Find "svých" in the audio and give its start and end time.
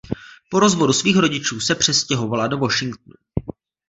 0.93-1.15